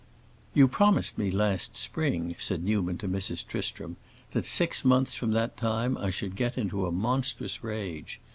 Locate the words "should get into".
6.09-6.87